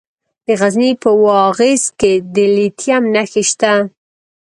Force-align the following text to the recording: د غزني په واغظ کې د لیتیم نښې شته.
د 0.45 0.47
غزني 0.59 0.91
په 1.01 1.09
واغظ 1.25 1.83
کې 1.99 2.13
د 2.33 2.35
لیتیم 2.55 3.03
نښې 3.13 3.43
شته. 3.49 3.73